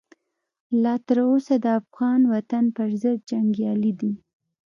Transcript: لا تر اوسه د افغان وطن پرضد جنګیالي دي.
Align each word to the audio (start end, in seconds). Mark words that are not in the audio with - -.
لا 0.83 0.93
تر 1.07 1.17
اوسه 1.29 1.55
د 1.63 1.65
افغان 1.79 2.21
وطن 2.33 2.63
پرضد 2.77 3.17
جنګیالي 3.31 3.91
دي. 3.99 4.13